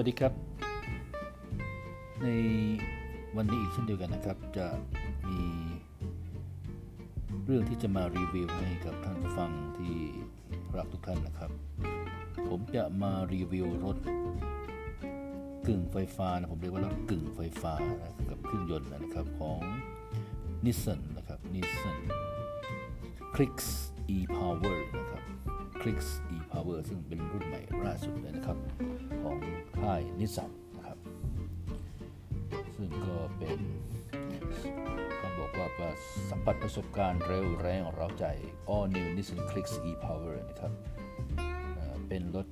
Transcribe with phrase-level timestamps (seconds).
[0.00, 0.32] วัสดีครับ
[2.22, 2.26] ใน
[3.36, 4.66] วันนี้อีกเช่นเดียวกันนะครับ จะ
[5.28, 5.40] มี
[7.44, 9.94] เรื่องที่จะมารีวิวให้กับท่านผู้ฟังที่
[10.76, 11.50] รักทุกท่านนะครับ
[12.48, 13.96] ผมจะมารีวิวรถ
[15.66, 19.60] กึ่งไฟฟ้านะผมเรียกว่ารถกึ่งไฟฟ้านะกับเครื่องยนต์นะครับของ
[20.64, 21.98] นิสสันนะครับนิสสัน
[23.34, 23.68] Clicks
[24.16, 25.22] e-Power นะครับ
[25.80, 26.08] Clicks
[26.56, 28.58] Power ซึ่งเป็นรุ่นใหม่ล่าสุดเลยนะครับ
[29.22, 29.38] ของ
[29.80, 30.98] ค่ายนิสสันนะครับ
[32.76, 33.60] ซึ่งก็เป็น
[35.18, 35.90] เขาบอกว่าประ
[36.30, 38.24] สัมผัสประสบการณ์เร็วแรงเร้าใจ
[38.74, 40.72] All New Nissan Clicks e-Power นะครับ
[42.08, 42.46] เป็นรถ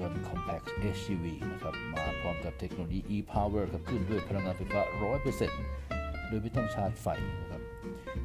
[0.00, 0.66] ยนต์ Compact
[0.96, 4.80] SUV นะครับ มาพร้อมกับเทคโนโลยี e-Power ขับเคลื่อนด้วยพลังงานไฟฟ้า
[5.54, 7.06] 100%โดยไม่ต้องชาร์จไฟ
[7.40, 7.62] นะครับ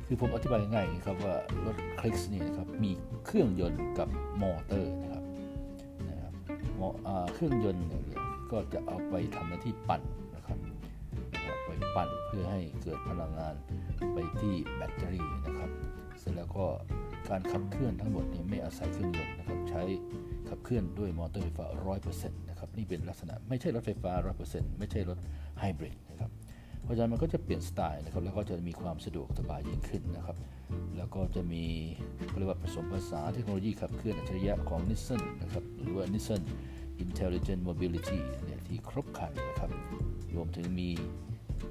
[0.08, 2.92] คือผมอธิบายง่ายๆครับว่ารถ Clicks นี่นะครับมี
[3.26, 4.10] เครื่องยนต์กับ
[4.42, 5.24] มอเตอร์นะครับ
[6.10, 6.34] นะครับ
[7.34, 8.04] เครื่องยนต์เนี่ย
[8.52, 10.02] ก็จะเอาไปทำหน้าที่ปั่น
[10.36, 10.58] นะครับ
[11.66, 13.56] ไปปั่นเพื่อให้เกิดพลังงาน
[14.14, 15.70] ไปที่แบตเตอรี่นะครับ
[16.20, 16.66] เสร็จแล้วก็
[17.30, 19.82] การขับเคลื่อนทั้งหมดนี้ไม่อาศัยเครื่องยนต์นะครับใช้
[20.50, 21.66] ขับเคลื่อนด้วยมอเตอร์ไฟฟ้า
[22.08, 24.12] 100%นะครับนี่เป็นลักษณะไม่ใช่รถไฟฟ้า
[24.46, 25.18] 100%ไม่ใช่รถ
[25.60, 25.96] ไฮบริด
[26.84, 30.38] เพราะฉะนั้นมันก็จะเปลี่ยนสไตล์นะครับแล้วก็จะมีความสะดวกสบายยิ่งขึ้นนะครับ
[30.98, 31.64] แล้วก็จะมี
[32.38, 36.42] เรียกว่าผสมผสานเทคโนโลยีขับเคลื่อนอัจฉริยะของ Nissan นะครับหรือว่า Nissan
[37.04, 39.72] Intelligent Mobility เนี่ยที่ครบครันนะครับ
[40.36, 40.90] รวมถึงมี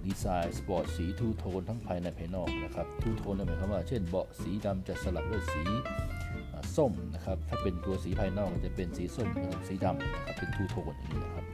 [0.06, 5.62] ดีไซน์สปอร์ตสีทูโทนทั้งภายในภายนอกนะครับทูโทนหมายความว่าเช่นเบาะสีดำจะสลับด้วยสี
[6.76, 9.28] ส้มนะครับถ้าเป็นตัวสีภายนอกจะเป็นสีส้ม
[9.68, 11.44] สีดำนะครับเป็นทูโทนอย่างนี้นะครับ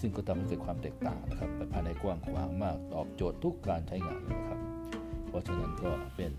[0.00, 4.60] ซึ่งก็ทำให้เกิดความแตกต่างนะครับภายในกว้างขวางมากตอบโจทย์ทุกการใช้งานเลยนะครับ
[5.28, 6.32] เพราะฉะนั้นก็เป็น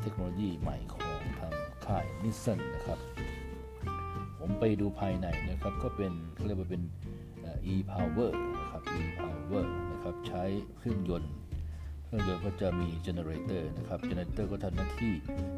[0.00, 1.02] เทคโนโลยีใหม่ของ
[1.40, 1.54] ทาง
[1.86, 2.98] ค่ายนิสสันนะครับ
[4.38, 6.12] ผมไปดูภายในนะครับก็เป็น
[6.46, 6.82] เรียกว่าเป็น
[7.74, 10.44] e-power นะครับ e-power นะครับใช้
[10.76, 11.32] เครื่องยนต์
[12.04, 15.14] เครื่องยนต์ก็จะมี generator นะครับ generator ก็ทำหน้าที่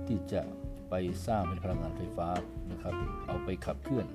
[0.07, 0.43] ที่จะ
[0.91, 0.95] ไป
[1.27, 2.29] สร้างเป็นพลังงานไฟฟ้า
[2.71, 2.95] นะครับ
[3.27, 4.07] เอาไปขับเคลื่อน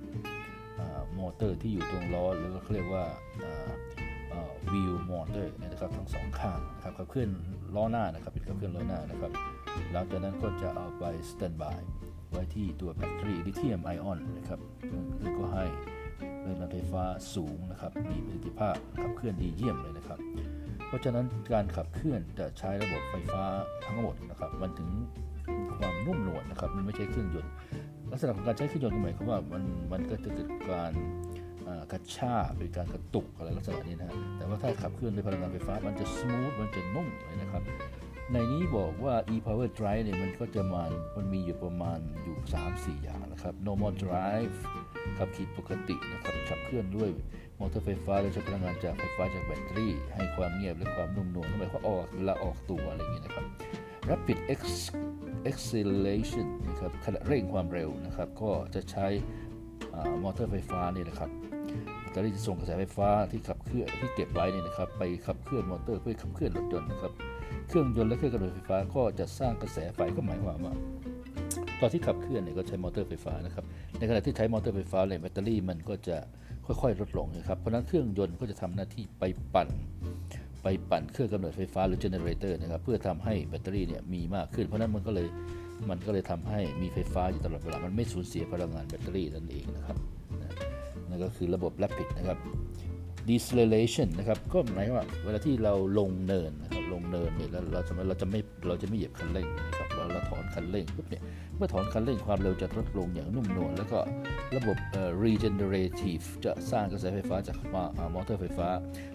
[1.19, 3.05] มอเตอร์ที่อยู่ตรงล้อหรือเขาเรียกว่า
[4.71, 7.29] wheel motor นะครับทั้งสองข้างนะครับขับเคลื่อน
[7.75, 9.31] ล้อหน้านะครับเป็นขับเคลื่อนล้อหน้านะครับ
[9.91, 11.81] หลังจากนั้นก็จะเอาไป standby
[12.31, 14.59] ไว้ที่ตัวแบตเตอรี่ลิเธียมไอออนนะครับ
[15.19, 15.65] ซึ่งก็ให้
[16.41, 17.03] แรงดันไฟฟ้า
[17.35, 20.19] สูงนะครับมีประสิทธิภาพขับเคลื่อนดีเยี่ยมเลยนะครับ
[20.87, 23.43] เพราะฉะนั้นการขับเคลื่อนจะใช้ระบบไฟฟ้า
[23.85, 24.89] ทั้งหมดนะครับมันถึง
[25.77, 27.53] ความนุ่มนวลนะครับมันไม่ใช่เครื่องยนต์
[28.11, 30.93] ลักษณะของการใช้เครื่องยนต์ก็หมายความว่ามันมันก็จะเกิดการ
[31.91, 37.63] กระชากเป็นการกระตุกอะไรลักษณะนี้นะฮะแต่ว่าถ้าขับเคลื่อนด้วยพลังงานไฟฟ้า มันจะส o t h มันจะนุ่มเลยนะครับ
[38.31, 40.83] ในนี้บอกว่า e-power drive เนี่ยมันก็จะมา
[41.17, 42.37] มันมีอยู่ประมาณอยู่
[42.71, 44.55] 3-4 อย่างนะครับ normal drive
[45.17, 47.09] ขับขี่ปกตินะครับขับเคลื่อนด้วย
[47.59, 53.45] มอเตอร์ไฟฟ้าโดยใช้พลังงานจากไฟฟ้าจากแบตเตอรี่ ให้ความเงียบและความนุ่มนวลหมายความว่าออกเวลาออกตัวอะไรอย่างนี้นะครับ
[54.09, 54.61] rapid
[55.49, 59.07] acceleration นะครับขณะเร่งความเร็วนะครับ ก็จะใช้
[60.23, 61.29] มอเตอร์ไฟฟ้านี่แหละครับ
[61.99, 67.11] แบตเตอรี่จะส่งกระแสไฟฟ้าที่ขับเคลื่อนที่เก็บไว้นี่นะครับ ไปขับเคลื่อนมอเตอร์เพื่อขับเคลื่อนรถยนต์นะครับ
[67.67, 70.73] เครื่องยนต์และเครื่องกำเนิดไฟฟ้าก็จะสร้างกระแสไฟก็หมายความว่า
[71.81, 73.65] ตอนที่ขับเคลื่อนเนี่ยก็ใช้มอเตอร์ไฟฟ้านะครับ
[73.97, 76.17] ในขณะที่ใช้มอเตอร์ไฟฟ้าเลยแบตเตอรี่มันก็จะ
[76.65, 79.67] ค่อยๆ ลดลงนะครับ เพราะนั้นเครื่องยนต์ก็จะทำหน้าที่ไปปั่น
[80.67, 85.27] ไปปั่นเครื่องกำเนิดไฟฟ้าหรือ generator นะครับเพื่อทำให้แบตเตอรี่เนี่ยมีมากขึ้น เพราะนั้นมันก็เลย
[85.89, 89.97] มันก็เลยทำให้มีไฟฟ้าอยู่ตลอดเวลา มันไม่สูญเสียพลังงานแบตเตอรี่นั่นเองนะครับ
[91.09, 92.37] นั่นก็คือระบบ rapid นะครับ
[93.29, 101.23] deceleration นะครับก็หมายว่าเวลาที่เราลงเนินนะครับลงเนินเนี่ยแล้วเราจะไม่เราจะไม่เราจะไม่เหยียบคันเร่งนะครับ เราเราถอนคันเร่งปุ๊บเนี่ย
[101.57, 103.99] เมื่อถอนคันเร่งความเร็วจะลดลงอย่างนุ่มนวลแล้วก็
[104.55, 104.77] ระบบ
[105.23, 107.57] regenerative จะสร้างกระแสไฟฟ้าจาก
[108.13, 108.69] มอเตอร์ไฟฟ้า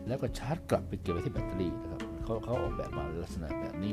[0.07, 3.93] แล้วก็ชาร์จกลับไปเก็บไว้ที่แบตเตอรี่นะครับเขาเขาออกแบบมาลักษณะแบบนี้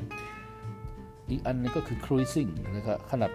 [1.30, 3.32] อีกอันนึงก็คือ cruising นะครับขณะ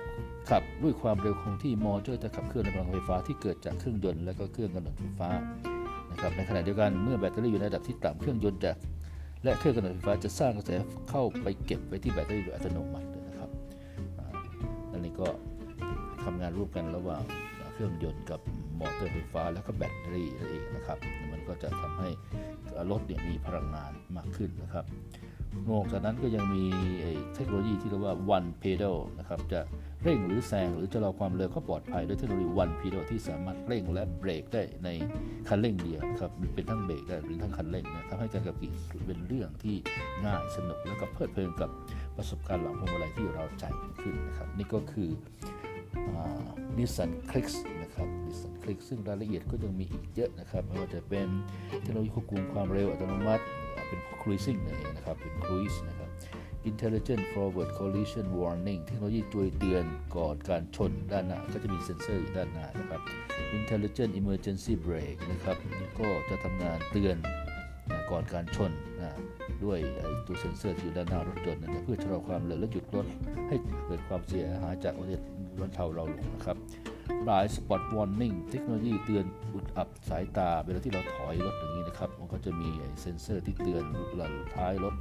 [0.51, 5.29] ขับด้วยความเร็วคงที่มอเตอร์จะขับเคลื่อนในพลังไฟฟ้าที่เกิดจากเครื่องยนต์และก็เครื่องกำเนิดไฟฟ้า
[6.11, 8.73] นะครับในขณะเดียวกันเมื่อแบตเตอรี่อยู่ในระดับที่ต่ำเครื่องยนต์จะ
[9.45, 10.71] และเครื่องกำเนิดไฟฟ้าจะสร้างกระแส
[11.11, 13.07] เข้าไปเก็บไว้ที่แบตเตอรี่โดยอัตโนมัติ
[15.05, 15.29] นนี้ก็
[16.25, 17.23] ทำงานร่วมกันระหว่าง
[17.73, 18.41] เครื่องยนต์กับ
[18.79, 20.99] มอเตอร์ไฟฟ้าแล้วก็แบตเตอรี่นั่นเองนะครับ
[21.33, 22.09] มันก็จะทำให้
[22.91, 24.85] รถเนี่ยมีพลังงานมากขึ้นนะครับ
[25.69, 26.65] นอกจากนั้นก็ยังมี
[27.35, 29.61] เทคโนโลยีที่เรียกว่า one pedal นะครับ จะ
[30.03, 34.89] เร่งหรือแซงหรือจะรอความเร็วก็ปลอดภัยด้วยเทคโนโลยี one pedal ที่สามารถเร่งและเบรกได้ใน
[35.49, 38.73] คันเร่งเดียวครับเป็นทั้งเบรกได้เป็นทั้งคันเร่งนะทำให้การขับขี่
[39.07, 39.77] เป็นเรื่องที่
[40.25, 41.71] ง่ายสนุกแล้วก็เพลิดเพลินกับ
[42.17, 43.65] ประสบการณ์หลังพวงมาลัยที่เร้าใจ
[44.01, 45.11] ขึ้นนะครับ นี่ก็คือ
[46.77, 47.47] Nissan Kicks
[47.83, 51.29] นะครับ Nissan Kicks ซึ่งรายละเอียดก็ยังมีอีกเยอะนะครับ ไม่ว่าจะเป็น
[51.83, 53.45] เทคโนโลยีควบคุมความเร็วอัตโนมัติ
[53.89, 56.11] เป็น cruising นั่นเองนะครับ เป็น cruise นะครับ
[56.71, 59.85] intelligent forward collision warning เทคโนโลยีช่วยเตือน
[60.17, 63.01] ก่อนการชนด้านหน้า ก็จะมีเซ็นเซอร์อยู่ด้านหน้านะครับ
[63.59, 65.57] intelligent emergency brake นะครับ
[65.99, 67.17] ก็จะทำงานเตือน
[68.11, 68.73] ก่อนการชน
[69.65, 69.79] ด้วย
[70.27, 73.07] ตัวเซ็นเซอร์ที่อยู่ด้านหน้ารถยนต์นะเพื่อชะลอความเร็วและหยุดรถ
[73.49, 73.57] ให้
[73.87, 75.27] เกิดความเสียหายจากอุบัติเหตุ
[75.59, 76.57] บนเทาเราลงนะครับ
[77.27, 79.25] blind spot warning เทคโนโลยีเตือน
[79.55, 82.69] อุดอับสายตา เวลาที่เราถอยรถอย่างนี้นะครับ มันก็จะมี
[83.01, 83.83] เซ็นเซอร์ที่เตือน
[84.17, 84.95] หลังท้ายรถ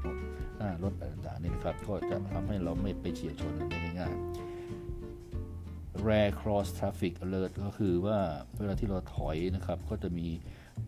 [0.58, 8.18] หน้ารถอะไรต่างๆนี่นะครับ ก็จะทำให้เราไม่ไปเฉียวชนได้ง่ายๆ rare cross traffic alert ก็คือว่า
[8.58, 10.28] เวลาที่เราถอยนะครับ ก็จะมี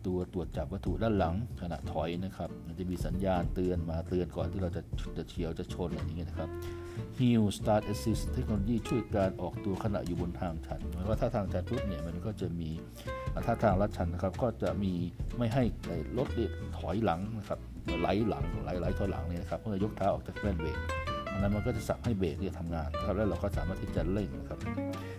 [0.06, 4.82] ตัวตรวจจับวัตถุด้านหลังขณะถอยนะครับ มันจะมีสัญญาณเตือนมาเตือนก่อนที่เราจะ
[5.16, 6.50] จะเฉียวจะชนอะไรอย่างเงี้ยนะครับ
[7.18, 12.70] Hill Start Assist เทคโนโลยีช่วยการออกตัวขณะอยู่บนทางชันหมายว่าถ้าทางชันปุ๊บเนี่ยมันก็จะมี
[13.46, 14.92] ถ้าทางลัดชันนะครับก็จะมี
[15.38, 15.64] ไม่ให้
[16.18, 16.28] รถ
[16.78, 17.58] ถอยหลังนะครับ
[18.00, 20.78] ไหลหลังไหลไหลถอยหลังเนี่ยนะครับเพื่อยกเท้าออกจากแป้นเบรก
[21.32, 24.58] อันนั้นมันก็จะสั่งให้เบรกเนี่ยทำงานนะครับแล้วเราก็สามารถที่จะเร่งนะครับ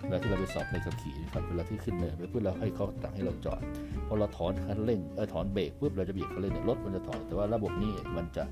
[0.06, 3.62] เวลาที่เราไปสอบในขับขี่นะครับเวลาที่ขึ้นเนินไปเพื่อเราให้เขาสั่งให้เราจอด
[4.08, 8.44] พอเราถอนคันเร่งเออถอนเบรกปุ๊บเราจะเบรกคันเร่งเนี่ยรถมันจะถอยแต่ว่าระบบนี้มันจะ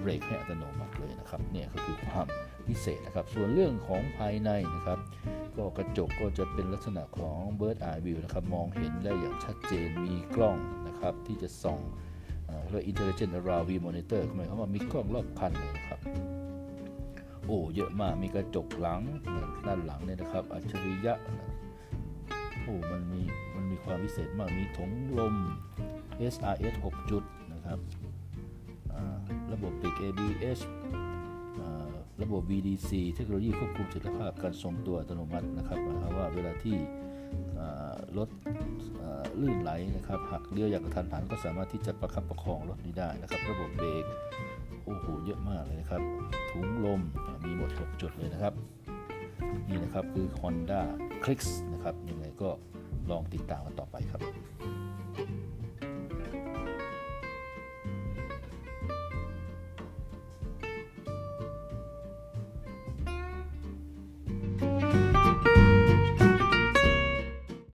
[0.00, 2.26] เบรกให้อัตโนมัติเลยนะครับเนี่ยก็คือความ
[2.68, 4.98] พิเศษนะครับ ส่วนเรื่องของภายในนะครับ
[5.56, 10.56] ก็กระจกก็จะเป็นลักษณะของ Bird Eye View นะครับ มองเห็นได้อย่างชัดเจนมีกล้อง
[10.88, 11.80] นะครับ ที่จะส่อง
[12.68, 16.00] เรียก Intelligent Around View Monitor หมายความว่ามีกล้องรอบคันเลยนะครับ
[17.46, 19.00] โอ้เยอะมากมีกระจกหลัง
[19.66, 21.14] ด้านหลังเนี่ยนะครับ อัจฉริยะ
[22.62, 23.22] โอ้มันมี
[23.84, 25.34] ความพิเศษมากมีถุงลม
[26.32, 27.78] SRS 6 จุดนะครับ
[29.52, 30.60] ระบบปิก ABS
[32.22, 36.76] ระบบ VDC เทคโนโลยีควบคุมเสถียรภาพการทรงตัวอัตโนมัตินะครับหมายความว่าเวลาที่
[38.18, 38.28] รถ
[39.40, 44.04] ลื่นไหลนะครับหักเลี้ยวอย่างกระทันหันก็สามารถที่จะประคับประคองรถนี้ได้นะครับ ระบบเบรก
[44.84, 46.02] โอ้โหเยอะมากเลยนะครับ
[46.50, 47.00] ถุงลม
[47.44, 48.54] มีหมด 6 จุดเลยนะครับ
[49.68, 50.80] นี่นะครับคือ Honda
[51.24, 52.50] Clicks นะครับยังไงก็
[53.10, 54.20] ลองติดตามกันต่อไปครับ